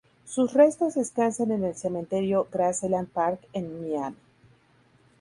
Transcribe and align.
Sus 0.25 0.53
restos 0.55 0.95
descansan 0.95 1.51
en 1.51 1.63
el 1.63 1.75
cementerio 1.75 2.47
Graceland 2.51 3.07
Park 3.09 3.39
en 3.53 3.81
Miami. 3.81 4.17